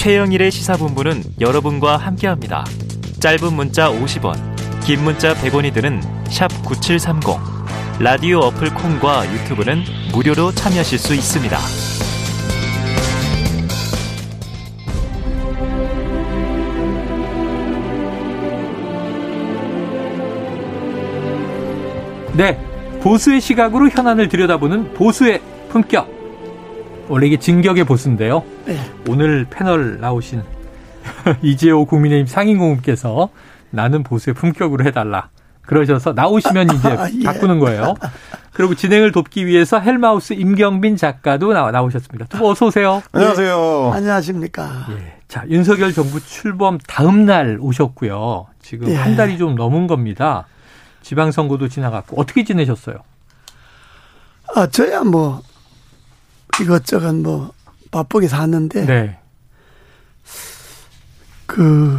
[0.00, 2.64] 최영일의 시사본부는 여러분과 함께합니다.
[3.20, 4.34] 짧은 문자 50원,
[4.80, 6.00] 긴 문자 100원이 드는
[6.64, 7.36] 9730.
[7.98, 9.82] 라디오 어플 콩과 유튜브는
[10.14, 11.58] 무료로 참여하실 수 있습니다.
[22.38, 22.58] 네.
[23.02, 26.19] 보수의 시각으로 현안을 들여다보는 보수의 품격.
[27.10, 28.44] 원래 이게 진격의 보수인데요.
[28.66, 28.78] 네.
[29.08, 30.42] 오늘 패널 나오신
[31.42, 33.30] 이재호 국민의힘 상임고문께서
[33.70, 35.28] 나는 보수의 품격으로 해달라.
[35.62, 37.24] 그러셔서 나오시면 이제 아, 예.
[37.24, 37.94] 바꾸는 거예요.
[38.52, 42.26] 그리고 진행을 돕기 위해서 헬마우스 임경빈 작가도 나와 나오셨습니다.
[42.26, 43.02] 두 분 어서 오세요.
[43.12, 43.90] 안녕하세요.
[43.92, 43.96] 네.
[43.98, 44.86] 안녕하십니까.
[44.90, 45.14] 예.
[45.26, 48.46] 자, 윤석열 정부 출범 다음 날 오셨고요.
[48.62, 48.94] 지금 예.
[48.94, 50.46] 한 달이 좀 넘은 겁니다.
[51.02, 52.96] 지방선거도 지나갔고 어떻게 지내셨어요?
[54.54, 55.42] 아 저야 뭐
[56.60, 57.52] 이것저것 뭐
[57.90, 59.18] 바쁘게 사는데 네.
[61.46, 61.98] 그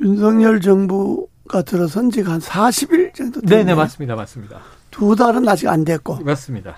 [0.00, 3.64] 윤석열 정부가 들어선 지가 한 40일 정도 됐네요.
[3.64, 4.60] 네네 맞습니다 맞습니다.
[4.90, 6.76] 두 달은 아직 안 됐고 맞습니다.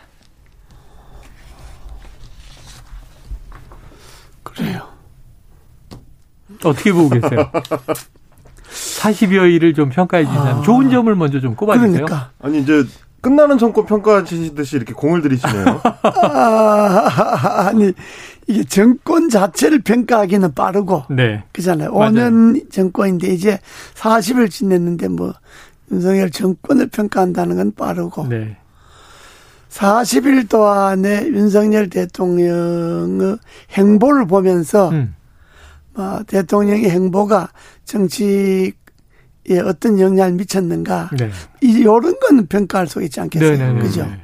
[4.43, 4.89] 그래요.
[6.65, 7.51] 어떻게 보고 계세요?
[8.71, 10.63] 40여일을 좀 평가해 주시면 아.
[10.63, 11.93] 좋은 점을 먼저 좀 꼽아주세요.
[11.93, 12.31] 그러니까.
[12.41, 12.85] 아니 이제
[13.25, 15.81] 끝나는 정권 평가하시듯이 이렇게 공을 들이시네요.
[16.23, 17.95] 아, 아니
[18.47, 21.43] 이게 정권 자체를 평가하기는 빠르고 네.
[21.53, 21.95] 그잖아요.
[21.95, 22.13] 맞아요.
[22.13, 23.59] 5년 정권인데 이제
[23.95, 25.33] 40일 지냈는데 뭐
[25.91, 28.59] 윤석열 정권을 평가한다는 건 빠르고 네.
[29.71, 33.39] 40일 동안에 윤석열 대통령의
[33.71, 35.15] 행보를 보면서 음.
[35.95, 37.49] 어, 대통령의 행보가
[37.87, 38.75] 정치
[39.49, 41.31] 에 어떤 영향을 미쳤는가 네.
[41.61, 43.73] 이런 건 평가할 수 있지 않겠어요, 네네네.
[43.73, 44.07] 네, 네, 그죠?
[44.07, 44.21] 네.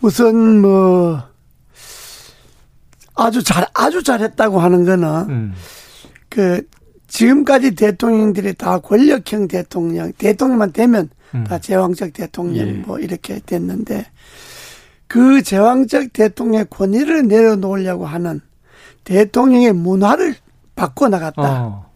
[0.00, 1.22] 우선 뭐
[3.14, 5.54] 아주 잘 아주 잘했다고 하는 거는 음.
[6.28, 6.62] 그
[7.06, 11.44] 지금까지 대통령들이 다 권력형 대통령 대통령만 되면 음.
[11.44, 12.72] 다 제왕적 대통령 예.
[12.72, 14.06] 뭐 이렇게 됐는데
[15.06, 18.40] 그 제왕적 대통령의 권위를 내려놓으려고 하는
[19.04, 20.34] 대통령의 문화를
[20.74, 21.62] 바꿔 나갔다.
[21.62, 21.93] 어.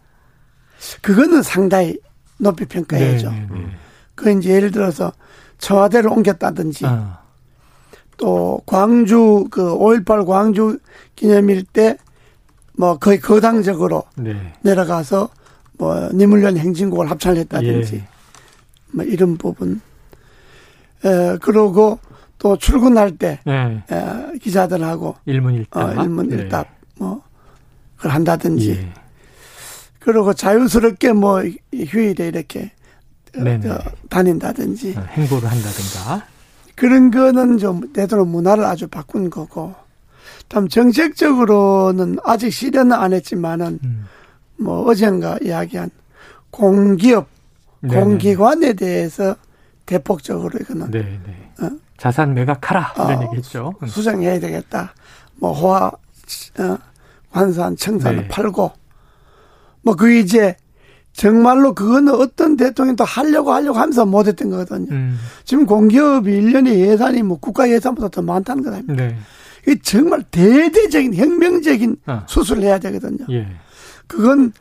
[1.03, 1.99] 그거는 상당히
[2.39, 3.31] 높이 평가해야죠.
[3.31, 3.66] 네, 네, 네.
[4.15, 5.12] 그 이제 예를 들어서
[5.59, 7.19] 청와대를 옮겼다든지 아.
[8.16, 10.78] 또 광주 그 5.18 광주
[11.15, 11.97] 기념일 때
[12.78, 14.53] 뭐 거의 거당적으로 네.
[14.62, 15.28] 내려가서
[15.78, 18.09] 뭐 니물련 행진곡을 합창했다든지 예.
[18.93, 19.81] 뭐 이런 부분.
[21.05, 21.99] 에 그러고
[22.39, 23.83] 또 출근할 때 네.
[23.91, 27.05] 에, 기자들하고 일문일답, 어, 일문일답 네.
[27.05, 27.22] 뭐
[27.97, 28.71] 그걸 한다든지.
[28.71, 28.93] 예.
[30.09, 31.43] 그리고 자유스럽게 뭐
[31.75, 32.71] 휴일에 이렇게
[33.37, 36.25] 어, 다닌다든지 어, 행보를 한다든가
[36.75, 39.75] 그런 거는 좀 대통령 문화를 아주 바꾼 거고
[40.49, 44.07] 참 정책적으로는 아직 실현은 안 했지만은 음.
[44.57, 45.91] 뭐 어젠가 이야기한
[46.51, 47.29] 공기업
[47.81, 48.01] 네네.
[48.01, 49.37] 공기관에 대해서
[49.85, 51.53] 대폭적으로 이거는 네네.
[51.61, 51.71] 어?
[51.99, 53.75] 자산 매각하라 이런 어, 얘기했죠.
[53.83, 53.87] 음.
[53.87, 54.95] 수정해야 되겠다.
[55.37, 56.79] 뭐 호화 어,
[57.31, 58.29] 관산 청산을 네.
[58.29, 58.73] 팔고
[59.88, 60.54] 뭐 그게 이제
[61.15, 64.88] 정말로 그거는 어떤 대통령도 하려고 하려고 하면서 못했던 거거든요.
[64.91, 65.19] 음.
[65.44, 68.94] 지금 공기업이 1년에 예산이 뭐 국가 예산보다 더 많다는 거 아닙니까?
[68.94, 69.16] 네.
[69.66, 72.25] 이게 정말 대대적인 혁명적인 아.
[72.28, 73.25] 수술을 해야 되거든요.
[73.31, 73.48] 예.
[74.06, 74.53] 그건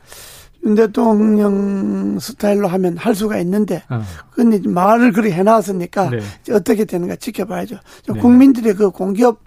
[0.64, 4.02] 윤 대통령 스타일로 하면 할 수가 있는데, 어.
[4.30, 6.20] 그건 말을 그렇게 해놨으니까 네.
[6.52, 7.76] 어떻게 되는가 지켜봐야죠.
[8.12, 8.20] 네.
[8.20, 9.38] 국민들의 그 공기업이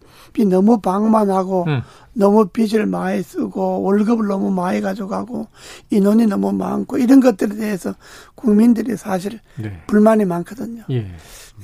[0.47, 1.81] 너무 방만하고 음.
[2.13, 5.47] 너무 빚을 많이 쓰고 월급을 너무 많이 가져가고
[5.89, 7.93] 인원이 너무 많고 이런 것들에 대해서
[8.35, 9.81] 국민들이 사실 네.
[9.87, 10.83] 불만이 많거든요.
[10.91, 11.07] 예.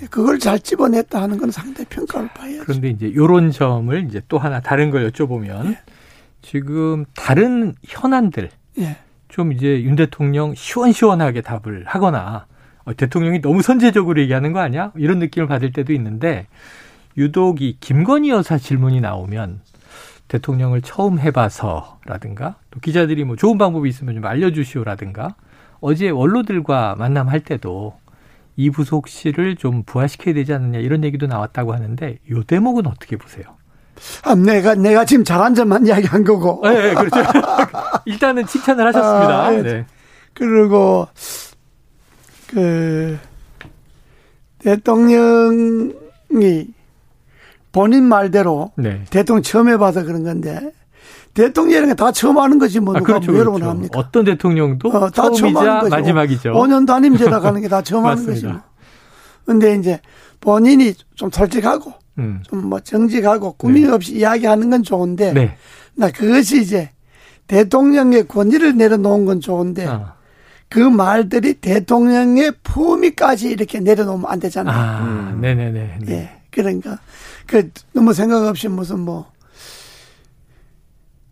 [0.10, 2.64] 그걸 잘 집어냈다 하는 건 상대 평가를 봐야죠.
[2.66, 5.80] 그런데 이제 요런 점을 이제 또 하나 다른 걸 여쭤보면 예.
[6.42, 8.98] 지금 다른 현안들 예.
[9.28, 12.46] 좀 이제 윤 대통령 시원시원하게 답을 하거나
[12.86, 14.92] 어, 대통령이 너무 선제적으로 얘기하는 거 아니야?
[14.96, 16.48] 이런 느낌을 받을 때도 있는데
[17.18, 19.62] 유독 이 김건희 여사 질문이 나오면
[20.28, 25.36] 대통령을 처음 해봐서라든가 또 기자들이 뭐 좋은 방법이 있으면 좀 알려주시오라든가
[25.80, 27.98] 어제 원로들과 만남할 때도
[28.56, 33.46] 이 부속실을 좀 부활시켜야 되지 않느냐 이런 얘기도 나왔다고 하는데 요 대목은 어떻게 보세요?
[34.24, 36.62] 아, 내가 내가 지금 잘한 점만 이야기한 거고.
[36.64, 37.16] 네, 네 그렇죠.
[38.06, 39.46] 일단은 칭찬을 하셨습니다.
[39.46, 39.62] 아, 네.
[39.62, 39.86] 네.
[40.34, 41.08] 그리고
[42.48, 43.18] 그
[44.60, 45.94] 대통령이
[47.78, 49.04] 본인 말대로 네.
[49.12, 50.72] 대통령 처음 해봐서 그런 건데
[51.36, 53.70] 대통령이 다 처음 하는 거지 뭐 아, 누가 그렇죠, 여러 번 그렇죠.
[53.70, 54.00] 합니까?
[54.00, 55.90] 어떤 대통령도 어, 다 처음 하는 거죠.
[55.96, 56.54] 마지막이죠.
[56.54, 58.62] 5년 단임제다 가는 게 다 처음 하는 거죠.
[59.46, 60.00] 그런데 이제
[60.42, 62.42] 본인이 좀 솔직하고 음.
[62.50, 63.92] 좀뭐 정직하고 꾸밈 네.
[63.92, 64.20] 없이 네.
[64.22, 65.56] 이야기하는 건 좋은데 네.
[65.94, 66.90] 나 그것이 이제
[67.46, 70.14] 대통령의 권위를 내려놓은 건 좋은데 어.
[70.68, 74.76] 그 말들이 대통령의 품위까지 이렇게 내려놓으면 안 되잖아요.
[74.76, 75.42] 아, 음.
[75.42, 76.00] 네네네.
[76.02, 76.12] 네.
[76.12, 76.37] 예.
[76.52, 77.00] 그러니까
[77.46, 79.32] 그 너무 생각 없이 무슨 뭐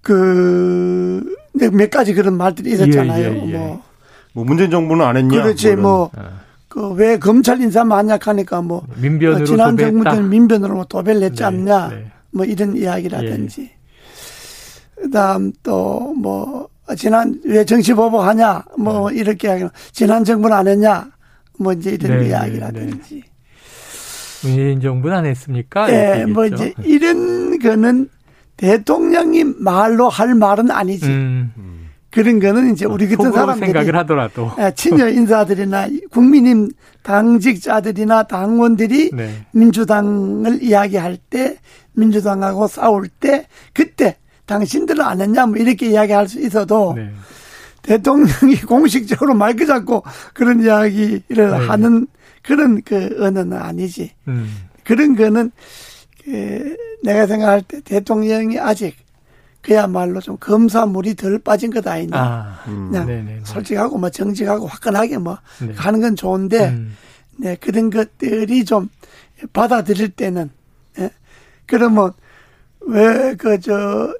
[0.05, 3.25] 그, 몇 가지 그런 말들이 있었잖아요.
[3.25, 3.57] 예, 예, 예.
[3.57, 3.81] 뭐.
[4.33, 5.41] 뭐 문재인 정부는 안 했냐?
[5.41, 5.81] 그렇지, 뭐.
[5.81, 6.11] 뭐
[6.67, 8.85] 그, 왜 검찰 인사 만 약하니까 뭐.
[8.97, 11.87] 민변으로 어, 지난 정부 때는 민변으로 뭐 도배를 냈지 네, 않냐.
[11.89, 12.11] 네.
[12.29, 13.61] 뭐 이런 이야기라든지.
[13.63, 13.71] 예.
[15.01, 18.63] 그 다음 또 뭐, 지난, 왜 정치 보복 하냐.
[18.77, 19.17] 뭐 네.
[19.17, 21.09] 이렇게 이야기 지난 정부는 안 했냐.
[21.57, 23.23] 뭐 이제 이런 네, 네 이야기라든지.
[24.43, 25.91] 문재인 정부는 안 했습니까?
[25.91, 28.09] 예, 뭐 이제 이런 거는
[28.57, 31.07] 대통령이 말로 할 말은 아니지.
[31.07, 31.51] 음.
[32.15, 36.69] 그런 거는 이제 우리 같은 사람들이 생각을 하더라도 예, 친여 인사들이나 국민님
[37.03, 39.45] 당직자들이나 당원들이 네.
[39.51, 41.57] 민주당을 이야기할 때
[41.91, 44.15] 민주당하고 싸울 때 그때
[44.45, 47.11] 당신들은 안 했냐 뭐 이렇게 이야기할 수 있어도 네.
[47.81, 50.03] 대통령이 공식적으로 마이크 잡고
[50.33, 51.43] 그런 이야기를 네.
[51.67, 52.07] 하는
[52.45, 54.11] 그런 그 언어는 아니지.
[54.27, 54.67] 음.
[54.83, 55.51] 그런 거는
[56.23, 58.95] 그 내가 생각할 때 대통령이 아직
[59.61, 62.15] 그야말로 좀 검사물이 덜 빠진 것 아니냐.
[62.15, 62.91] 아, 음.
[62.91, 65.73] 그냥 네네 솔직하고 뭐 정직하고 화끈하게 뭐 네.
[65.73, 66.95] 가는 건 좋은데, 음.
[67.37, 68.89] 네, 그런 것들이 좀
[69.53, 70.51] 받아들일 때는,
[70.99, 71.09] 예.
[71.65, 72.13] 그러면
[72.81, 74.13] 왜 그, 저, 그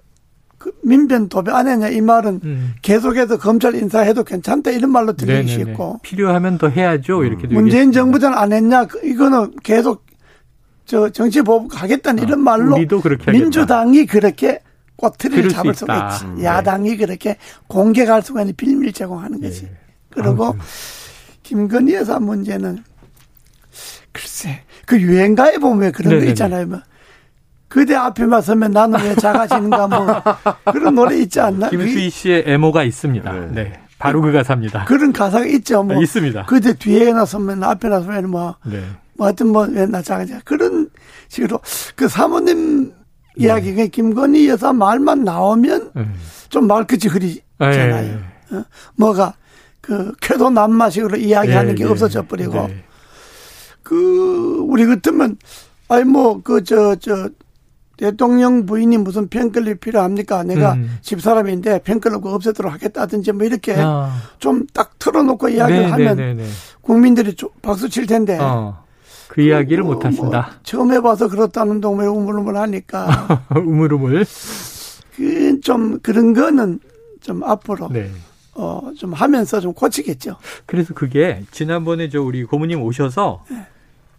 [0.84, 2.74] 민변 도배 안 했냐 이 말은 음.
[2.82, 8.54] 계속해서 검찰 인사해도 괜찮다 이런 말로 들리기 쉽고 필요하면 더 해야죠 이렇게 문재인 정부 전안
[8.54, 10.06] 했냐 그 이거는 계속
[10.86, 12.78] 저 정치 보복 가겠다는 어, 이런 말로
[13.28, 14.60] 민주당이 그렇게
[14.96, 16.26] 꼬투리를 잡을 수 수가 있지.
[16.26, 16.46] 음, 네.
[16.46, 19.64] 야당이 그렇게 공개할 수가 있는 빌미를 제공하는 거지.
[19.64, 19.72] 네.
[20.10, 20.62] 그리고 아무튼.
[21.44, 22.84] 김건희 여사 문제는
[24.12, 26.26] 글쎄 그 유행가에 보면 왜 그런 네네네.
[26.26, 26.68] 거 있잖아요.
[26.68, 26.80] 뭐
[27.75, 30.22] 그대 앞에만 서면 나는 왜 작아지는가 뭐
[30.72, 31.69] 그런 노래 있지 않나?
[31.69, 33.30] 김수희 씨의 애모가 있습니다.
[33.33, 33.48] 네.
[33.51, 33.80] 네.
[34.00, 34.86] 바로 그 가사입니다.
[34.86, 35.83] 그런 가사가 있죠.
[35.83, 36.45] 뭐 아, 있습니다.
[36.45, 38.81] 그대 뒤에 나서면 앞에 나서면 뭐 네.
[39.18, 40.89] 뭐 하여튼 뭐 왜나 작아지 그런
[41.27, 41.60] 식으로
[41.98, 42.94] 그 사모님 네.
[43.36, 46.07] 이야기가 김건희 여사 말만 나오면 네.
[46.48, 48.21] 좀 말끝이 흐리잖아요.
[48.51, 48.56] 네.
[48.57, 48.63] 어?
[48.95, 49.33] 뭐가
[49.81, 51.75] 그 쾌도 남마식으로 이야기하는 네.
[51.75, 52.86] 게 없어져 버리고 네.
[53.83, 55.36] 그 우리 같으면
[55.89, 57.28] 아니 뭐 그 저 저
[57.97, 60.44] 대통령 부인이 무슨 팬클럽 필요합니까?
[60.44, 60.97] 내가 음.
[61.01, 64.12] 집사람인데 팬클럽 없애도록 하겠다든지 뭐 이렇게 아.
[64.39, 66.39] 좀딱 틀어놓고 이야기를 하면
[66.81, 68.86] 국민들이 박수 칠 텐데 어.
[69.27, 70.30] 그 이야기를 뭐, 못 하신다.
[70.30, 73.45] 뭐 처음 해봐서 그렇다는 동네 우물우물 하니까.
[73.56, 74.25] 우물우물.
[75.15, 76.80] 그, 좀, 그런 거는
[77.21, 77.89] 좀 앞으로.
[77.92, 78.09] 네.
[78.53, 80.38] 어, 좀 하면서 좀 고치겠죠.
[80.65, 83.65] 그래서 그게 지난번에 저 우리 고모님 오셔서 네.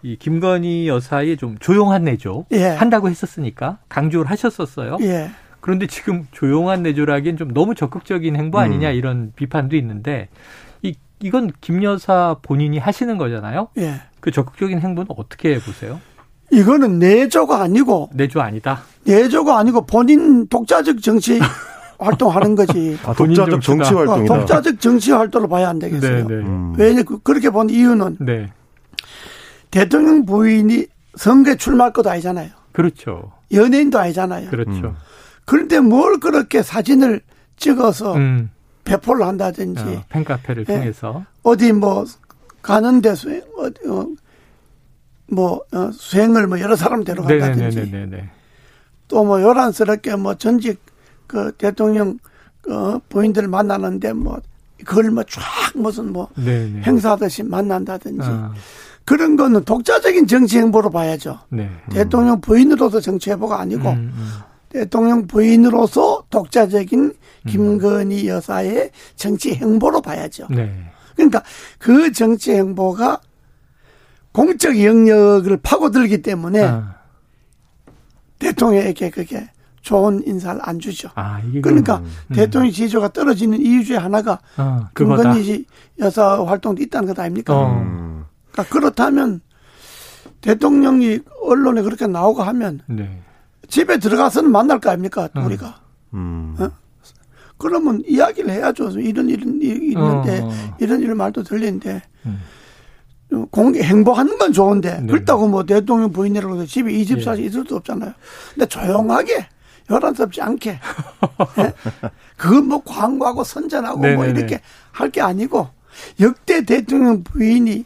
[0.06, 2.68] 이 김건희 여사의 좀 조용한 내조 예.
[2.68, 4.98] 한다고 했었으니까 강조를 하셨었어요.
[5.00, 5.30] 예.
[5.58, 8.94] 그런데 지금 조용한 내조라기엔 좀 너무 적극적인 행보 아니냐 음.
[8.94, 10.28] 이런 비판도 있는데
[10.82, 13.66] 이 이건 김 여사 본인이 하시는 거잖아요.
[13.78, 13.94] 예.
[14.20, 15.98] 그 적극적인 행보는 어떻게 보세요?
[16.52, 18.82] 이거는 내조가 아니고 내조 아니다.
[19.02, 21.40] 내조가 아니고 본인 독자적 정치
[21.98, 22.96] 활동하는 거지.
[23.04, 24.34] 아, 독자적 정치 활동이다.
[24.34, 26.28] 어, 독자적 정치 활동을 봐야 안 되겠어요.
[26.28, 26.34] 네, 네.
[26.34, 26.74] 음.
[26.76, 28.52] 왜냐 그, 그렇게 본 이유는 네.
[29.76, 30.86] 대통령 부인이
[31.16, 32.48] 선거에 출마할 것도 아니잖아요.
[32.72, 33.32] 그렇죠.
[33.52, 34.48] 연예인도 아니잖아요.
[34.48, 34.70] 그렇죠.
[34.70, 34.94] 음.
[35.44, 37.20] 그런데 뭘 그렇게 사진을
[37.56, 38.48] 찍어서 음.
[38.84, 40.78] 배포를 한다든지 어, 팬카페를 네.
[40.78, 42.06] 통해서 어디 뭐
[42.62, 44.06] 가는 데 수행, 어, 어,
[45.28, 48.28] 뭐, 어, 수행을 뭐 여러 사람 데려간다든지.
[49.08, 50.80] 또 뭐 요란스럽게 뭐 전직
[51.26, 52.18] 그 대통령,
[52.68, 54.40] 어, 부인들 만나는데 뭐,
[54.84, 55.42] 그걸 뭐 쫙
[55.74, 56.82] 무슨 뭐 네네.
[56.82, 58.20] 행사하듯이 만난다든지.
[58.22, 58.52] 아.
[59.04, 61.38] 그런 거는 독자적인 정치 행보로 봐야죠.
[61.50, 61.70] 네.
[61.90, 64.28] 대통령 부인으로서 정치 행보가 아니고 음, 음.
[64.68, 67.12] 대통령 부인으로서 독자적인 음.
[67.48, 70.48] 김건희 여사의 정치 행보로 봐야죠.
[70.50, 70.72] 네.
[71.14, 71.42] 그러니까
[71.78, 73.20] 그 정치 행보가
[74.32, 76.96] 공적 영역을 파고들기 때문에 아.
[78.40, 79.48] 대통령에게 그게
[79.86, 81.08] 좋은 인사를 안 주죠.
[81.14, 82.34] 아, 그러니까 음.
[82.34, 85.64] 대통령 지지도가 떨어지는 이유 중에 하나가 어, 김건희
[86.00, 87.54] 여사 활동도 있다는 것 아닙니까?
[87.56, 88.26] 어.
[88.50, 89.40] 그러니까 그렇다면
[90.40, 93.22] 대통령이 언론에 그렇게 나오고 하면 네.
[93.68, 95.28] 집에 들어가서는 만날 거 아닙니까?
[95.36, 95.80] 우리가.
[96.14, 96.56] 음.
[96.58, 96.68] 어?
[97.56, 98.90] 그러면 이야기를 해야죠.
[98.98, 100.50] 이런 이런 일이 있는데 어.
[100.80, 102.40] 이런 이런 말도 들리는데 음.
[103.52, 105.06] 공개 행보하는 건 좋은데 네.
[105.06, 107.46] 그렇다고 뭐 대통령 부인이라고 해서 집에 이집 사시 예.
[107.46, 108.12] 있을 수 없잖아요.
[108.54, 109.46] 근데 조용하게
[109.90, 110.78] 요란스럽지 않게
[111.56, 111.72] 네?
[112.36, 114.16] 그건 뭐 광고하고 선전하고 네네네.
[114.16, 114.60] 뭐 이렇게
[114.92, 115.68] 할 게 아니고
[116.20, 117.84] 역대 대통령 부인이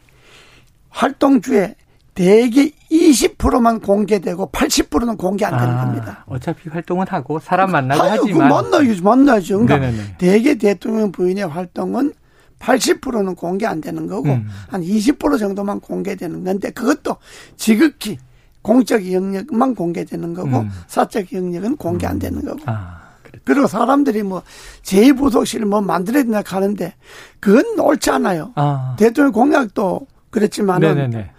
[0.88, 1.74] 활동 주에
[2.14, 6.24] 대개 20%만 공개되고 80%는 공개 안 되는 아, 겁니다.
[6.26, 9.58] 어차피 활동은 하고 사람 만나고 아유, 하지만 만나죠, 만나죠.
[9.60, 10.14] 그러니까 네네네.
[10.18, 12.12] 대개 대통령 부인의 활동은
[12.58, 14.48] 80%는 공개 안 되는 거고 음.
[14.70, 17.16] 한20% 정도만 공개되는 건데 그것도
[17.56, 18.18] 지극히
[18.62, 20.70] 공적 영역만 공개되는 거고 음.
[20.86, 22.60] 사적 영역은 공개 안 되는 거고.
[22.66, 23.40] 아, 그래.
[23.44, 24.42] 그리고 사람들이 뭐
[24.82, 26.94] 제2부속실을 뭐 만들어야 된다 하는데
[27.40, 28.52] 그건 옳지 않아요.
[28.56, 28.96] 아.
[28.98, 31.30] 대통령 공약도 그랬지만은 네네네.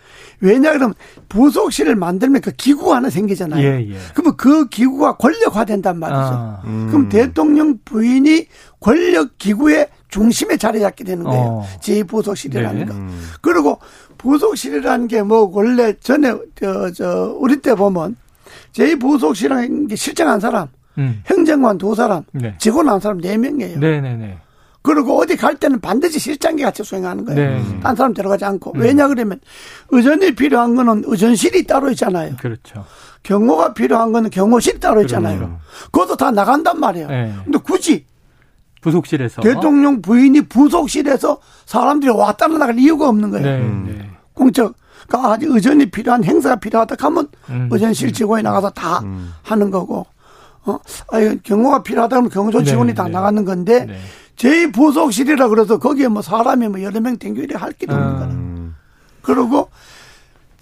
[0.41, 0.95] 왜냐 그러면
[1.29, 3.63] 부속실을 만들면 그 기구가 하나 생기잖아요.
[3.63, 3.97] 예, 예.
[4.13, 6.19] 그러면 그 기구가 권력화된단 말이죠.
[6.19, 6.61] 아.
[6.65, 6.87] 음.
[6.89, 8.47] 그럼 대통령 부인이
[8.79, 11.41] 권력 기구의 중심에 자리 잡게 되는 거예요.
[11.41, 11.67] 어.
[11.79, 12.85] 제2부속실이라는 네.
[12.85, 12.93] 거.
[12.93, 13.29] 음.
[13.41, 13.79] 그리고
[14.21, 18.15] 부속실이라는 게 뭐 원래 전에 저, 저 우리 때 보면
[18.73, 21.21] 제2부속실이라는 게 실정한 사람, 음.
[21.27, 22.55] 행정관 두 사람, 네.
[22.57, 23.79] 직원 한 사람 네 명이에요.
[23.79, 24.37] 네네네.
[24.83, 27.39] 그리고 어디 갈 때는 반드시 실장기 같이 수행하는 거예요.
[27.39, 27.79] 네.
[27.83, 28.73] 딴 사람 들어가지 않고.
[28.75, 28.79] 음.
[28.81, 29.39] 왜냐 그러면
[29.89, 32.35] 의전이 필요한 거는 의전실이 따로 있잖아요.
[32.39, 32.83] 그렇죠.
[33.23, 35.37] 경호가 필요한 거는 경호실이 따로 있잖아요.
[35.37, 35.59] 그렇죠.
[35.91, 37.07] 그것도 다 나간단 말이에요.
[37.09, 37.33] 네.
[37.43, 38.05] 근데 굳이
[38.81, 43.45] 부속실에서 대통령 부인이 부속실에서 사람들이 왔다 나갈 이유가 없는 거예요.
[43.45, 44.10] 네, 음.
[44.31, 44.43] 네.
[44.43, 44.75] 공적,
[45.07, 47.69] 그러니까 아주 의전이 필요한 행사가 필요하다 하면 음.
[47.71, 49.33] 의전실 직원이 나가서 다 음.
[49.43, 50.05] 하는 거고,
[50.65, 50.77] 어,
[51.09, 53.11] 아니, 경호가 필요하다 하면 경호소 직원이 네, 다 네.
[53.11, 53.99] 나가는 건데, 네.
[54.35, 58.17] 제 부속실이라 그래서 거기에 뭐 사람이 뭐 여러 명 댕겨 이래 할 길이 없는 아.
[58.17, 58.31] 거예요.
[58.31, 58.75] 음.
[59.21, 59.69] 그리고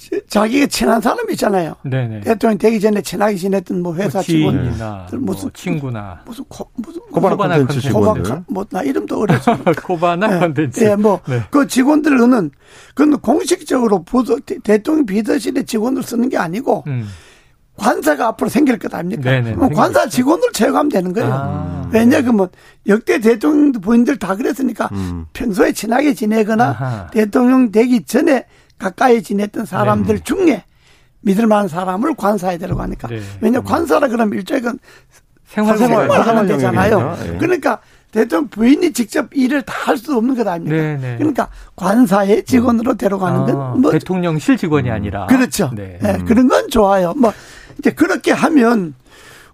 [0.09, 1.75] 자- 자기가 친한 사람 있잖아요.
[1.83, 2.21] 네네.
[2.21, 6.69] 대통령 되기 전에 친하게 지냈던 뭐 회사 뭐 직원, 지인이나 무슨- 무슨 친구나 무슨 코,
[6.75, 7.87] 무슨 코바나 콘텐츠 콘텐츠.
[7.87, 8.43] 직원들.
[8.47, 10.83] 뭐나 이름도 어려서 코바나 컨텐츠.
[10.83, 11.41] 예, 뭐, 네.
[11.51, 12.51] 그 직원들은,
[12.95, 17.07] 그건 공식적으로 부서, 대- 대통령 비서실의 직원을 쓰는 게 아니고, 음.
[17.75, 19.29] 관사가 앞으로 생길 것 아닙니까?
[19.31, 20.05] 네네, 그럼 관사.
[20.09, 21.31] 직원을 채용하면 되는 거예요.
[21.33, 21.89] 아.
[21.93, 22.49] 왜냐, 그러면,
[22.87, 25.25] 역대 대통령 부인들 다 그랬으니까, 음.
[25.31, 27.07] 평소에 친하게 지내거나, 아하.
[27.11, 28.45] 대통령 되기 전에
[28.79, 30.23] 가까이 지냈던 사람들 네.
[30.23, 30.63] 중에
[31.21, 33.09] 믿을 만한 사람을 관사에 데려가니까.
[33.09, 33.21] 네.
[33.41, 34.79] 왜냐, 관사라 그러면 일종의 건
[35.45, 36.91] 생활 생활, 생활 하면 생활 되잖아요.
[36.99, 37.37] 영역이니까, 예.
[37.37, 37.79] 그러니까
[38.11, 40.75] 대통령 부인이 직접 일을 다 할 수 없는 것 아닙니까?
[40.75, 41.15] 네, 네.
[41.17, 45.71] 그러니까 관사의 직원으로 데려가는 아, 건뭐 대통령실 직원이 아니라 그렇죠.
[45.75, 45.99] 네.
[46.03, 47.13] 예, 그런 건 좋아요.
[47.15, 47.33] 뭐
[47.77, 48.93] 이제 그렇게 하면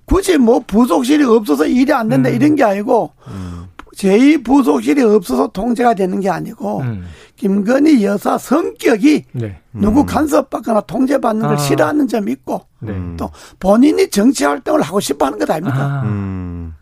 [0.06, 2.36] 굳이 뭐 부속실이 없어서 일이 안 된다 음.
[2.36, 3.12] 이런 게 아니고
[3.96, 7.06] 제2 부속실이 없어서 통제가 되는 게 아니고 음.
[7.38, 9.60] 김건희 여사 성격이 네.
[9.74, 11.58] 누구 간섭받거나 통제받는 걸 아.
[11.58, 12.92] 싫어하는 점이 있고 네.
[12.92, 13.16] 음.
[13.18, 15.78] 또 본인이 정치 활동을 하고 싶어 하는 것 아닙니까?
[15.78, 16.02] 아.
[16.06, 16.74] 음.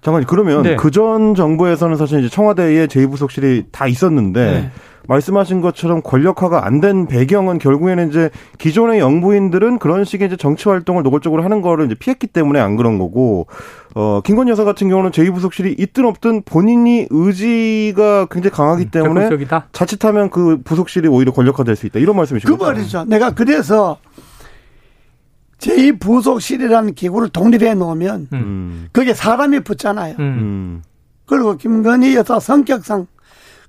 [0.00, 0.76] 잠깐 그러면 네.
[0.76, 4.70] 그전 정부에서는 사실 이제 청와대에 제2부속실이 다 있었는데 네.
[5.08, 11.02] 말씀하신 것처럼 권력화가 안 된 배경은 결국에는 이제 기존의 영부인들은 그런 식의 이제 정치 활동을
[11.02, 13.46] 노골적으로 하는 거를 이제 피했기 때문에 안 그런 거고
[14.00, 19.70] 어 김건희 여사 같은 경우는 제2부속실이 있든 없든 본인이 의지가 굉장히 강하기 때문에 적극적이다.
[19.72, 22.62] 자칫하면 그 부속실이 오히려 권력화될 수 있다 이런 말씀이신 그?
[22.62, 23.06] 말이죠.
[23.06, 23.98] 내가 그래서
[25.58, 28.38] 제2부속실이라는 기구를 독립해 놓으면 음.
[28.38, 28.88] 음.
[28.92, 30.14] 그게 사람이 붙잖아요.
[30.20, 30.22] 음.
[30.22, 30.82] 음.
[31.26, 33.08] 그리고 김건희 여사 성격상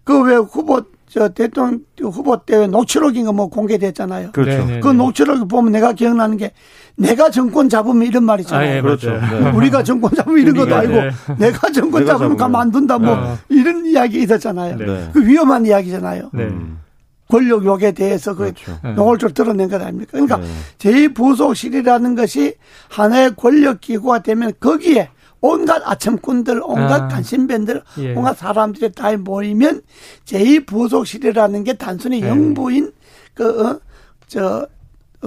[0.03, 4.31] 그 왜 후보 저 대통령 후보 때왜 녹취록인가 뭐 공개됐잖아요.
[4.31, 4.65] 그렇죠.
[4.65, 4.79] 네네.
[4.81, 6.51] 그 녹취록 보면 내가 기억나는 게
[6.95, 8.65] 내가 정권 잡으면 이런 말 아.
[8.65, 9.11] 예, 그렇죠.
[9.11, 9.51] 네.
[9.51, 11.11] 우리가 정권 잡으면 이런 것도 우리가, 아니고 네.
[11.39, 12.37] 내가 정권 내가 잡으면 잡으면.
[12.37, 13.37] 가만 안 둔다 뭐 어.
[13.49, 14.77] 이런 이야기 있었잖아요.
[14.77, 15.09] 네.
[15.11, 16.29] 그 위험한 이야기잖아요.
[16.31, 16.43] 네.
[16.43, 16.79] 음.
[17.27, 18.79] 권력 욕에 대해서 그 그렇죠.
[18.83, 18.93] 네.
[18.93, 20.11] 노골적으로 드러낸 것 아닙니까?
[20.11, 20.47] 그러니까 네.
[20.77, 22.53] 제2부속실이라는 것이
[22.89, 25.09] 하나의 권력 기구가 되면 거기에
[25.41, 27.07] 온갖 아첨꾼들, 온갖 아.
[27.07, 28.13] 간신배들, 예.
[28.13, 29.81] 온갖 사람들이 다 모이면
[30.25, 32.29] 제2부속실이라는 게 단순히 네.
[32.29, 32.91] 영부인
[33.33, 33.79] 그, 어,
[34.27, 34.67] 저,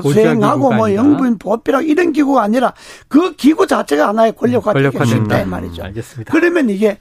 [0.00, 0.95] 수행하고 뭐.
[0.95, 2.73] 영부인 보필하고 이런 기구가 아니라
[3.09, 5.23] 그 기구 자체가 하나의 권력화 되기 권력화된다.
[5.23, 5.83] 쉽다 이 말이죠.
[5.85, 6.33] 알겠습니다.
[6.33, 6.99] 그러면 이게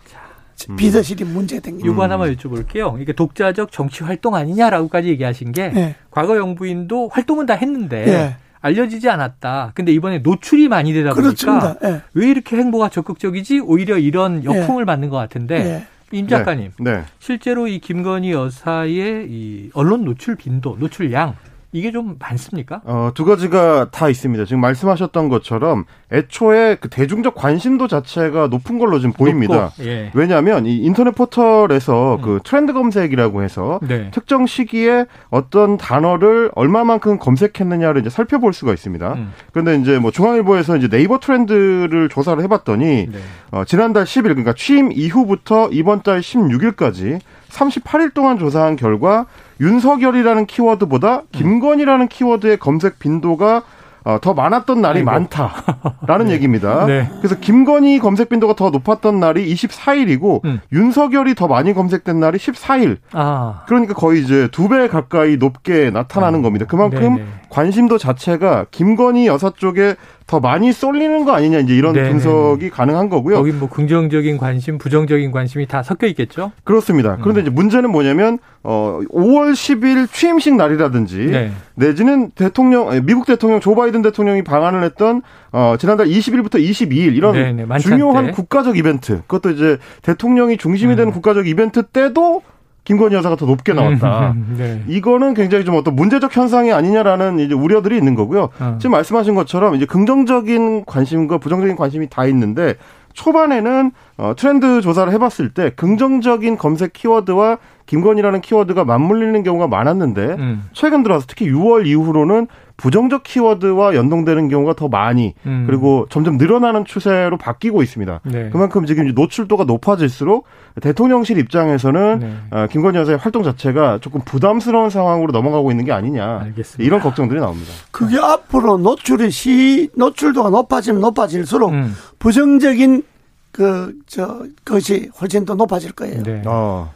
[0.77, 1.88] 비서실이 문제가 된 거죠.
[1.88, 3.01] 요거 하나만 여쭤볼게요.
[3.01, 5.96] 이게 독자적 정치 활동 아니냐라고까지 얘기하신 게 예.
[6.12, 8.38] 과거 영부인도 활동은 다 했는데 예.
[8.62, 9.72] 알려지지 않았다.
[9.74, 11.75] 근데 이번에 노출이 많이 되다 보니까 그렇습니다.
[11.84, 12.01] 예.
[12.13, 13.60] 왜 이렇게 행보가 적극적이지?
[13.60, 16.18] 오히려 이런 역풍을 맞는 것 같은데 예.
[16.18, 17.03] 임 작가님 네.
[17.20, 21.36] 실제로 이 김건희 여사의 이 언론 노출 빈도, 노출량
[21.74, 22.82] 이게 좀 많습니까?
[22.84, 24.44] 어, 두 가지가 다 있습니다.
[24.46, 29.72] 지금 말씀하셨던 것처럼 애초에 그 대중적 관심도 자체가 높은 걸로 지금 보입니다.
[29.78, 30.12] 높고, 예.
[30.13, 32.22] 왜냐하면 이 인터넷 포털에서 음.
[32.22, 34.12] 그 트렌드 검색이라고 해서 네.
[34.12, 39.13] 특정 시기에 어떤 단어를 얼마만큼 검색했느냐를 이제 살펴볼 수가 있습니다.
[39.13, 39.32] 음.
[39.54, 43.20] 그런데 이제 뭐 중앙일보에서 이제 네이버 트렌드를 조사를 해봤더니 네.
[43.51, 49.25] 어, 지난달 10일 그러니까 취임 이후부터 이번 달 16일까지 38일 동안 조사한 결과
[49.62, 53.62] 윤석열이라는 키워드보다 김건희라는 키워드의 검색 빈도가
[54.03, 55.12] 어, 더 많았던 날이 아이고.
[55.12, 56.34] 많다라는 네.
[56.34, 56.88] 얘기입니다.
[56.88, 57.08] 네.
[57.20, 60.60] 그래서 김건희 검색 빈도가 더 높았던 날이 24일이고 음.
[60.72, 62.98] 윤석열이 더 많이 검색된 날이 14일.
[63.13, 63.62] 아.
[63.68, 66.41] 그러니까 거의 이제 두 배 가까이 높게 나타나는 아.
[66.41, 66.65] 겁니다.
[66.65, 67.25] 그만큼 네네.
[67.50, 69.94] 관심도 자체가 김건희 여사 쪽에
[70.28, 72.10] 더 많이 쏠리는 거 아니냐 이제 이런 네네.
[72.10, 73.36] 분석이 가능한 거고요.
[73.36, 76.51] 거기 뭐 긍정적인 관심, 부정적인 관심이 다 섞여 있겠죠.
[76.63, 77.18] 그렇습니다.
[77.22, 77.44] 그런데 음.
[77.44, 81.51] 이제 문제는 뭐냐면 어 5월 10일 취임식 날이라든지 네.
[81.75, 87.80] 내지는 대통령 미국 대통령 조 바이든 대통령이 방한을 했던 어 지난달 20일부터 22일 이런 네네.
[87.80, 88.32] 중요한 때.
[88.32, 91.13] 국가적 이벤트 그것도 이제 대통령이 중심이 되는 음.
[91.13, 92.42] 국가적 이벤트 때도
[92.84, 94.32] 김건희 여사가 더 높게 나왔다.
[94.32, 94.84] 음, 네.
[94.88, 98.50] 이거는 굉장히 좀 어떤 문제적 현상이 아니냐라는 이제 우려들이 있는 거고요.
[98.60, 98.78] 어.
[98.80, 102.76] 지금 말씀하신 것처럼 이제 긍정적인 관심과 부정적인 관심이 다 있는데
[103.14, 110.64] 초반에는 어, 트렌드 조사를 해봤을 때 긍정적인 검색 키워드와 김건희라는 키워드가 맞물리는 경우가 많았는데 음.
[110.74, 112.48] 최근 들어서 특히 6월 이후로는
[112.82, 115.66] 부정적 키워드와 연동되는 경우가 더 많이 음.
[115.68, 118.22] 그리고 점점 늘어나는 추세로 바뀌고 있습니다.
[118.24, 118.50] 네.
[118.52, 120.46] 그만큼 지금 노출도가 높아질수록
[120.82, 122.34] 대통령실 입장에서는 네.
[122.50, 126.84] 어, 김건희 여사의 활동 자체가 조금 부담스러운 상황으로 넘어가고 있는 게 아니냐 알겠습니다.
[126.84, 127.72] 이런 걱정들이 나옵니다.
[127.92, 131.96] 그게 앞으로 노출이 시 노출도가 높아지면 높아질수록 음.
[132.18, 133.04] 부정적인
[133.52, 136.24] 그 저 것이 훨씬 더 높아질 거예요.
[136.24, 136.42] 네.
[136.48, 136.92] 어.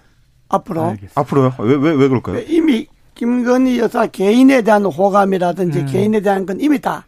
[0.49, 1.19] 앞으로 알겠습니다.
[1.21, 1.53] 앞으로요?
[1.59, 2.39] 왜 왜 왜 그럴까요?
[2.47, 5.85] 이미 김건희 여사 개인에 대한 호감이라든지 음.
[5.87, 7.05] 개인에 대한 건 이미 다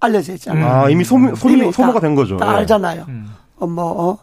[0.00, 0.66] 알려져 있잖아요.
[0.66, 2.36] 아, 이미 소모, 소모, 소모가 된 거죠.
[2.36, 2.58] 다 네.
[2.58, 3.04] 알잖아요.
[3.08, 3.30] 음.
[3.56, 4.18] 어, 뭐, 어,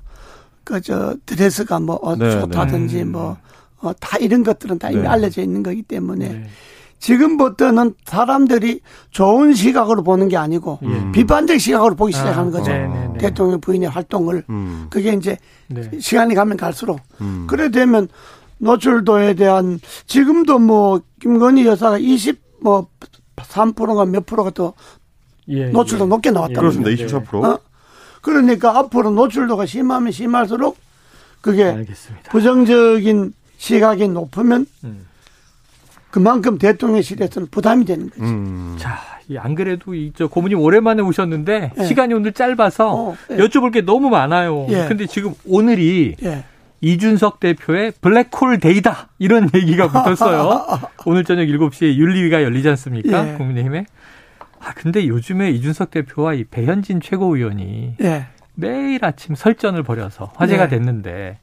[0.63, 3.03] 그, 저, 드레스가 뭐, 어, 네, 좋다든지 네.
[3.05, 3.37] 뭐,
[3.79, 5.07] 어, 다 이런 것들은 다 이미 네.
[5.07, 6.47] 알려져 있는 거기 때문에 네.
[6.99, 8.81] 지금부터는 사람들이
[9.11, 11.11] 좋은 시각으로 보는 게 아니고 음.
[11.13, 12.71] 비판적 시각으로 보기 시작하는 아, 거죠.
[12.73, 14.43] 아, 대통령 부인의 활동을.
[14.49, 14.87] 음.
[14.89, 15.37] 그게 이제
[15.97, 16.99] 시간이 가면 갈수록.
[17.21, 17.45] 음.
[17.47, 18.09] 그래 되면
[18.59, 22.87] 노출도에 대한 지금도 뭐 김건희 여사가 20뭐
[23.35, 24.73] 3%가 몇 프로가 또
[25.47, 26.07] 예, 노출도 예.
[26.07, 26.51] 높게 나왔다.
[26.51, 26.91] 예, 그렇습니다.
[26.91, 27.43] 24%.
[27.43, 27.59] 어?
[28.21, 30.77] 그러니까 앞으로 노출도가 심하면 심할수록
[31.41, 32.31] 그게 알겠습니다.
[32.31, 35.05] 부정적인 시각이 높으면 음.
[36.11, 38.23] 그만큼 대통령실에서는 부담이 되는 거죠.
[38.23, 38.75] 음.
[38.79, 38.99] 자,
[39.37, 41.85] 안 그래도 이저 고모님 오랜만에 오셨는데 예.
[41.85, 43.37] 시간이 오늘 짧아서 어, 예.
[43.37, 44.65] 여쭤볼 게 너무 많아요.
[44.69, 44.85] 예.
[44.87, 46.43] 근데 지금 오늘이 예.
[46.81, 49.09] 이준석 대표의 블랙홀 데이다.
[49.19, 50.79] 이런 얘기가 붙었어요.
[51.05, 53.33] 오늘 저녁 7시에 윤리위가 열리지 않습니까?
[53.33, 53.37] 예.
[53.37, 53.85] 국민의힘에.
[54.59, 58.27] 아, 근데 요즘에 이준석 대표와 이 배현진 최고위원이 예.
[58.55, 60.67] 매일 아침 설전을 벌여서 화제가 예.
[60.67, 61.39] 됐는데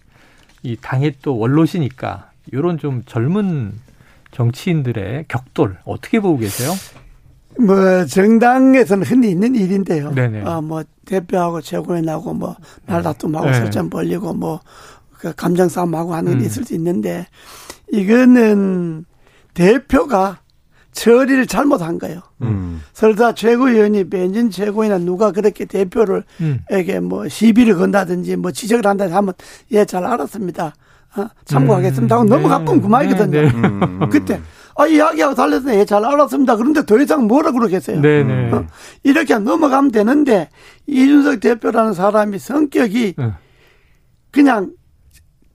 [0.62, 3.72] 이 당의 또 원로시니까 요런 좀 젊은
[4.32, 6.72] 정치인들의 격돌 어떻게 보고 계세요?
[7.58, 10.12] 뭐 정당에서는 흔히 있는 일인데요.
[10.12, 10.42] 네네.
[10.42, 13.54] 어, 뭐 대표하고 최고위원하고 뭐 말다툼하고 네.
[13.54, 14.60] 설전 벌리고 뭐
[15.18, 16.46] 그 감정 싸움하고 하는 게 음.
[16.46, 17.26] 있을 수 있는데
[17.92, 19.04] 이거는
[19.54, 20.38] 대표가
[20.92, 22.20] 처리를 잘못한 거예요.
[22.42, 22.80] 음.
[22.92, 26.60] 설사 최고위원이 벤진 최고위나 누가 그렇게 대표를 음.
[26.70, 29.34] 에게 뭐 시비를 건다든지 뭐 지적을 한다 하면
[29.72, 30.74] 예 잘 알았습니다.
[31.16, 32.28] 어, 참고하겠습니다 하고 음.
[32.28, 33.30] 넘어가면 그만이거든요.
[33.30, 33.50] 네, 네.
[33.54, 34.08] 음.
[34.10, 34.40] 그때
[34.76, 36.56] 아 이야기하고 달래서 예 잘 알았습니다.
[36.56, 38.00] 그런데 더 이상 뭐라 그러겠어요.
[38.00, 38.50] 네, 네.
[38.52, 38.66] 어,
[39.02, 40.48] 이렇게 넘어가면 되는데
[40.86, 43.32] 이준석 대표라는 사람이 성격이 네.
[44.30, 44.72] 그냥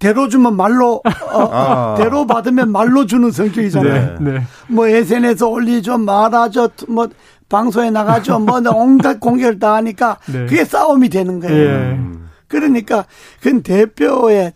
[0.01, 1.95] 대로 주면 말로 어, 아.
[1.95, 4.17] 대로 받으면 말로 주는 성격이잖아요.
[4.19, 4.41] 네, 네.
[4.67, 7.07] 뭐 SNS 올리죠, 말하죠, 뭐
[7.47, 10.47] 방송에 나가죠, 뭐 온갖 공격을 다 하니까 네.
[10.47, 11.69] 그게 싸움이 되는 거예요.
[11.69, 11.99] 예.
[12.47, 13.05] 그러니까
[13.41, 14.53] 그 대표의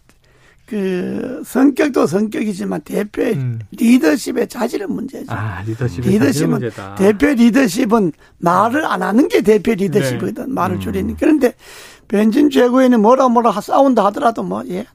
[0.66, 3.60] 그 성격도 성격이지만 대표의 음.
[3.78, 5.28] 리더십의 자질은 문제죠.
[5.32, 6.96] 아, 리더십의 리더십은 문제다.
[6.96, 10.48] 대표 리더십은 말을 안 하는 게 대표 리더십이거든.
[10.48, 10.52] 네.
[10.52, 10.80] 말을 음.
[10.80, 11.16] 줄이는.
[11.20, 11.54] 그런데
[12.08, 14.88] 변진 최고위원이 뭐라 뭐라 싸운다 하더라도 뭐 예.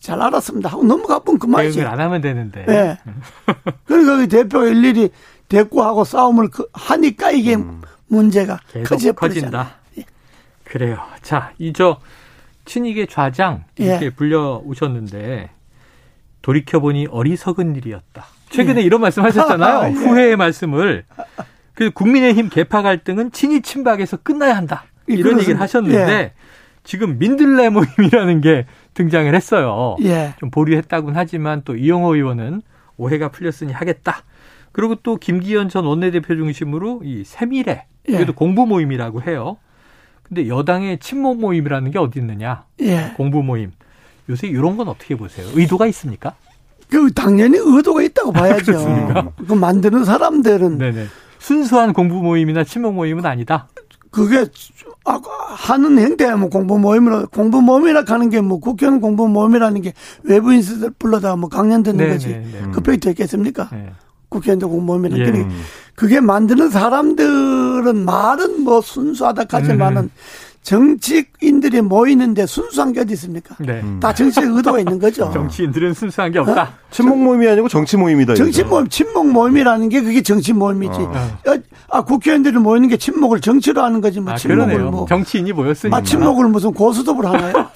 [0.00, 0.68] 잘 알았습니다.
[0.70, 1.82] 하고 넘어가 면 그만이지.
[1.82, 2.64] 안 하면 되는데.
[2.66, 2.98] 네.
[3.84, 5.10] 그러니까 그 대표가 일일이
[5.48, 7.82] 대꾸하고 싸움을 그 하니까 이게 음.
[8.06, 9.72] 문제가 계속 커진다.
[9.98, 10.04] 예.
[10.64, 10.98] 그래요.
[11.22, 11.98] 자, 이 저
[12.64, 14.10] 친이계 좌장 이렇게 예.
[14.10, 15.50] 불려 오셨는데
[16.42, 18.26] 돌이켜 보니 어리석은 일이었다.
[18.50, 18.84] 최근에 예.
[18.84, 19.88] 이런 말씀하셨잖아요.
[19.90, 19.92] 예.
[19.94, 21.04] 후회의 말씀을
[21.74, 24.84] 그 국민의힘 개파 갈등은 친이 친박에서 끝나야 한다.
[25.06, 26.32] 이런 얘기를 하셨는데 예.
[26.84, 28.66] 지금 민들레 모임이라는 게
[28.98, 29.96] 등장을 했어요.
[30.02, 30.34] 예.
[30.40, 32.62] 좀 보류했다곤 하지만 또 이영호 의원은
[32.96, 34.24] 오해가 풀렸으니 하겠다.
[34.72, 38.32] 그리고 또 김기현 전 원내대표 중심으로 이 세밀해 이것도 예.
[38.34, 39.56] 공부 모임이라고 해요.
[40.24, 42.64] 근데 여당의 친목 모임이라는 게 어디 있느냐?
[42.80, 43.12] 예.
[43.16, 43.70] 공부 모임.
[44.28, 45.46] 요새 이런 건 어떻게 보세요?
[45.54, 46.34] 의도가 있습니까?
[46.90, 49.32] 그 당연히 의도가 있다고 봐야죠.
[49.46, 51.06] 그 만드는 사람들은 네네.
[51.38, 53.68] 순수한 공부 모임이나 친목 모임은 아니다.
[54.10, 54.46] 그게 아,
[55.50, 59.92] 하는 행태 뭐 공부 모임으로 공부 모임이라 하는 게 뭐 국회의원 공부 모임이라는 게
[60.22, 62.28] 외부인들 불러다 뭐 강연 듣는 네, 거지.
[62.28, 62.70] 네, 네.
[62.72, 62.82] 그?
[63.72, 63.92] 네.
[64.28, 65.30] 국회의원들 공무원이라는 예.
[65.30, 65.54] 그러니까
[65.94, 70.10] 그게 만드는 사람들은 말은 뭐 순수하다까지만은 음.
[70.68, 73.56] 정치인들이 모이는데 순수한 게 어디 있습니까?
[73.58, 73.80] 네.
[73.82, 73.98] 음.
[74.00, 75.30] 다 정치의 의도가 있는 거죠.
[75.32, 76.62] 정치인들은 순수한 게 없다.
[76.62, 76.68] 어?
[76.90, 78.34] 친목 모임이 아니고 정치 모임이다.
[78.34, 81.00] 정치 모임, 친목 모임이라는 게 그게 정치 모임이지.
[81.00, 81.38] 어.
[81.46, 81.58] 어.
[81.90, 84.90] 아, 국회의원들이 모이는 게 친목을 정치로 하는 거지 뭐 아, 친목을 그러네요.
[84.90, 85.96] 뭐 정치인이 모였으니까.
[85.96, 87.70] 아, 친목을 무슨 고수톱을 하나요?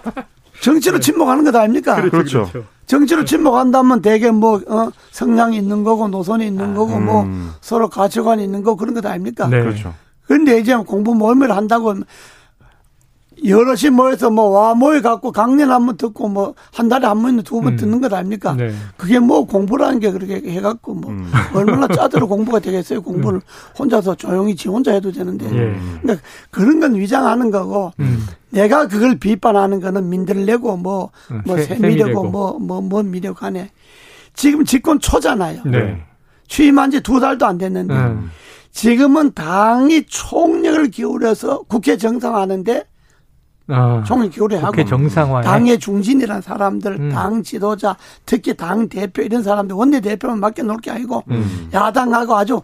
[0.62, 1.00] 정치로 네.
[1.00, 1.96] 침묵하는 것 아닙니까?
[1.96, 2.10] 그렇죠.
[2.10, 2.50] 그렇죠.
[2.50, 2.68] 그렇죠.
[2.86, 7.42] 정치로 침묵한다면 대개 뭐, 어, 성향이 있는 거고, 노선이 있는 거고, 뭐 음.
[7.44, 9.46] 뭐, 서로 가치관이 있는 거고, 그런 것 아닙니까?
[9.48, 9.60] 네.
[9.60, 9.92] 그렇죠.
[10.26, 11.94] 그런데 이제 공부 모임을 한다고
[13.44, 17.42] 여럿이 모여서 뭐 와 모여 갖고 강연 한 번 듣고 뭐 한 달에 한 번,
[17.42, 17.76] 두번 음.
[17.76, 18.54] 듣는 것 아닙니까?
[18.54, 18.72] 네.
[18.96, 21.30] 그게 뭐 공부라는 게 그렇게 해갖고 뭐 음.
[21.54, 23.02] 얼마나 짜들어 공부가 되겠어요.
[23.02, 23.78] 공부를 음.
[23.78, 25.46] 혼자서 조용히 지 혼자 해도 되는데.
[25.46, 25.76] 예.
[26.02, 28.26] 그러니까 그런 건 위장하는 거고 음.
[28.50, 31.42] 내가 그걸 비판하는 거는 민들 내고 뭐, 음.
[31.46, 33.70] 뭐 세미려고 뭐, 뭐, 뭐 미려고 하네.
[34.34, 35.62] 지금 집권 초잖아요.
[35.66, 36.02] 네.
[36.48, 38.30] 취임한 지 두 달도 안 됐는데 음.
[38.72, 42.84] 지금은 당이 총력을 기울여서 국회 정상화하는데
[43.68, 47.08] 아, 총을 기울여하고 정상화 당의 중진이라는 사람들, 음.
[47.10, 51.68] 당 지도자, 특히 당 대표 이런 사람들 원내 대표만 맡겨 놓을 게 아니고 음.
[51.72, 52.60] 야당하고 아주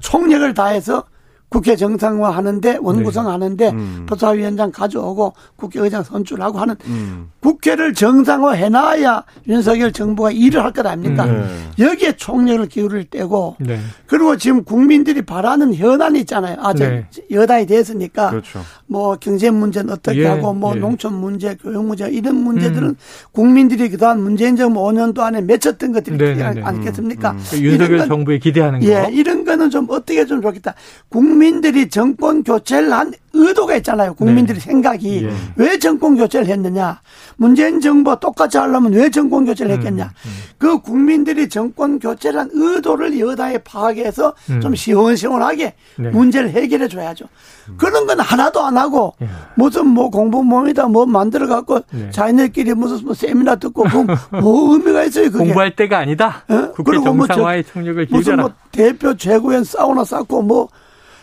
[0.00, 1.04] 총력을 다해서
[1.50, 3.30] 국회 정상화 하는데 원구성 네.
[3.32, 4.06] 하는데 음.
[4.08, 7.28] 법사위원장 가져오고 국회의장 선출하고 하는 음.
[7.40, 11.24] 국회를 정상화 해놔야 윤석열 정부가 일을 할 것 아닙니까?
[11.24, 11.70] 음.
[11.76, 11.84] 네.
[11.84, 13.80] 여기에 총력을 기울일 때고 네.
[14.06, 16.56] 그리고 지금 국민들이 바라는 현안이 있잖아요.
[16.60, 17.06] 아직 네.
[17.32, 18.60] 여당이 됐으니까 그렇죠.
[18.86, 20.26] 뭐 경제 문제는 어떻게 예.
[20.26, 20.78] 하고 뭐 예.
[20.78, 22.96] 농촌 문제, 교육 문제 이런 문제들은 음.
[23.32, 26.62] 국민들이 그동안 문재인 정부 5년도 안에 맺혔던 것들이 네, 네, 네.
[26.62, 27.32] 아니겠습니까?
[27.32, 27.58] 음, 음.
[27.58, 28.86] 윤석열 정부에 기대하는 거.
[28.86, 30.74] 예, 이런 거는 좀 어떻게 좀 좋겠다.
[31.08, 34.12] 국민 국민들이 정권 교체를 한 의도가 있잖아요.
[34.12, 34.66] 국민들의 네.
[34.66, 35.32] 생각이 예.
[35.56, 37.00] 왜 정권 교체를 했느냐.
[37.36, 40.04] 문재인 정부와 똑같이 하려면 왜 정권 교체를 음, 했겠냐.
[40.04, 40.30] 음, 음.
[40.58, 44.60] 그 국민들이 정권 교체를 한 의도를 여당에 파악해서 음.
[44.60, 46.10] 좀 시원시원하게 네.
[46.10, 47.24] 문제를 해결해 줘야죠.
[47.70, 47.74] 음.
[47.78, 49.28] 그런 건 하나도 안 하고 예.
[49.54, 52.10] 무슨 뭐 공부모임이다 뭐 만들어 갖고 네.
[52.10, 54.04] 자기네끼리 무슨 뭐 세미나 듣고 뭐,
[54.42, 55.30] 뭐 의미가 있어요.
[55.30, 55.44] 그게.
[55.44, 56.42] 공부할 때가 아니다.
[56.48, 56.72] 어?
[56.72, 58.18] 국회 정상화의 뭐 총력을 기울여라.
[58.18, 60.68] 무슨 뭐 대표 최고위원 사우나 쌓고 뭐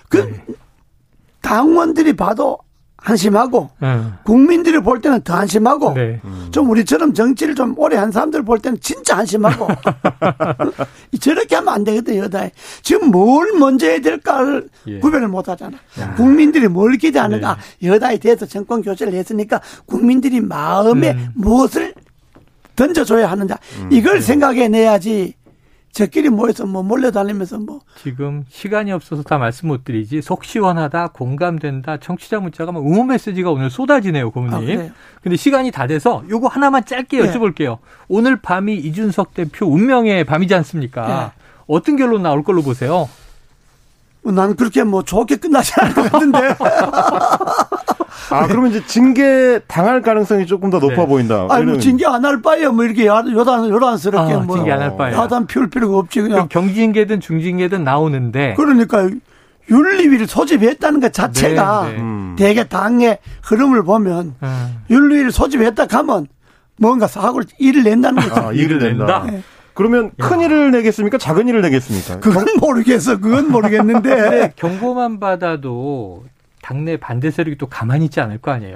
[0.10, 0.46] 그 네.
[1.42, 2.60] 당원들이 봐도
[2.98, 4.02] 한심하고 네.
[4.24, 6.20] 국민들이 볼 때는 더 한심하고 네.
[6.52, 9.68] 좀 우리처럼 정치를 좀 오래 한 사람들 볼 때는 진짜 한심하고
[11.22, 15.00] 저렇게 하면 안 되거든 여다에 지금 뭘 먼저 해야 될까를 예.
[15.00, 16.16] 구별을 못 하잖아 야.
[16.16, 17.88] 국민들이 뭘 기대하는가 네.
[17.88, 21.30] 여다에 대해서 정권 교체를 했으니까 국민들이 마음에 음.
[21.36, 21.94] 무엇을
[22.76, 23.90] 던져줘야 하는가 음.
[23.92, 24.22] 이걸 네.
[24.22, 25.34] 생각해내야지
[25.92, 27.82] 저끼리 모여서 뭐 몰려다니면서 뭐.
[28.02, 33.50] 지금 시간이 없어서 다 말씀 못 드리지 속 시원하다, 공감된다, 청취자 문자가 막 응원 메시지가
[33.50, 34.80] 오늘 쏟아지네요, 고모님.
[34.80, 34.90] 아,
[35.24, 37.32] 근데 시간이 다 돼서 요거 하나만 짧게 네.
[37.32, 37.80] 여쭤볼게요.
[38.08, 41.34] 오늘 밤이 이준석 대표 운명의 밤이지 않습니까?
[41.36, 41.44] 네.
[41.68, 43.10] 어떤 결론 나올 걸로 보세요?
[44.22, 46.40] 뭐난 그렇게 뭐 좋게 끝나지 않을 것 같은데.
[48.30, 51.06] 아, 그러면 이제 징계 당할 가능성이 조금 더 높아 네.
[51.08, 51.48] 보인다.
[51.50, 54.58] 아니, 뭐 징계 안 할 바에야 뭐 이렇게 요단, 요단스럽게 아, 뭐.
[54.58, 55.14] 징계 안 할 바에.
[55.14, 56.48] 야단 피울 필요가 없지, 그냥.
[56.50, 58.56] 경징계든 중징계든 나오는데.
[58.56, 59.10] 그러니까
[59.70, 62.00] 윤리위를 소집했다는 것 자체가 네, 네.
[62.00, 62.36] 음.
[62.38, 64.78] 대개 당의 흐름을 보면 음.
[64.90, 66.28] 윤리위를 소집했다 하면
[66.80, 68.48] 뭔가 사고를 일을 낸다는 거죠.
[68.48, 69.26] 아, 일을 낸다.
[69.30, 69.42] 네.
[69.74, 71.18] 그러면 큰 일을 내겠습니까?
[71.18, 72.20] 작은 일을 내겠습니까?
[72.20, 73.20] 그건 모르겠어.
[73.20, 74.54] 그건 모르겠는데.
[74.56, 76.24] 경고만 받아도
[76.68, 78.76] 당내 반대 세력이 또 가만히 있지 않을 거 아니에요.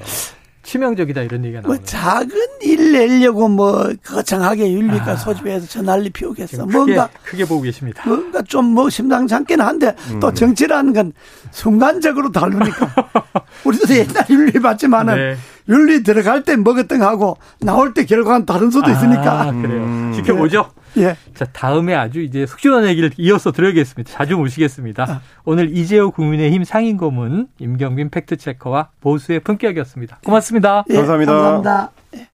[0.64, 2.30] 치명적이다 이런 얘기가 나오뭐 작은
[2.62, 6.66] 일 내려고 뭐 거창하게 윤리가 아, 소집해서 저 난리 피우겠어.
[6.66, 8.04] 크게, 뭔가 크게 보고 계십니다.
[8.08, 10.22] 뭔가 좀 뭐 심상치 않긴 한데 음.
[10.22, 11.12] 또 정치라는 건
[11.52, 12.96] 순간적으로 다르니까
[13.66, 15.36] 우리도 옛날 윤리 봤지만은 네.
[15.72, 19.42] 윤리 들어갈 때 먹었던 하고 나올 때 결과는 다른 수도 아, 있으니까.
[19.42, 19.84] 아, 그래요.
[19.84, 20.12] 음.
[20.14, 20.70] 지켜보죠.
[20.98, 21.16] 예.
[21.34, 24.12] 자, 다음에 아주 이제 숙지원 얘기를 이어서 드려야겠습니다.
[24.12, 25.04] 자주 모시겠습니다.
[25.10, 25.22] 아.
[25.46, 30.20] 오늘 이재호 국민의힘 상임고문 임경빈 팩트체커와 보수의 품격이었습니다.
[30.26, 30.84] 고맙습니다.
[30.90, 31.32] 예, 감사합니다.
[31.32, 32.01] 감사합니다.